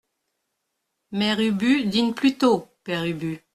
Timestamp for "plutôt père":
2.15-3.03